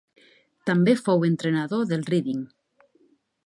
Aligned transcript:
També 0.69 0.95
fou 1.03 1.27
entrenador 1.29 1.87
del 1.93 2.09
Reading. 2.15 2.43